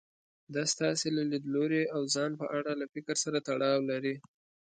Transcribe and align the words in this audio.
دا 0.55 0.63
ستاسې 0.73 1.07
له 1.17 1.23
ليدلوري 1.31 1.83
او 1.95 2.01
ځان 2.13 2.31
په 2.41 2.45
اړه 2.57 2.71
له 2.81 2.85
فکر 2.93 3.15
سره 3.23 3.37
تړاو 3.47 3.79
لري. 3.91 4.15